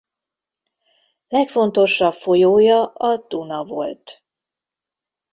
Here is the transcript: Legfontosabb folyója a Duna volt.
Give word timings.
Legfontosabb 1.27 2.13
folyója 2.13 2.85
a 2.85 3.17
Duna 3.27 3.65
volt. 3.65 4.23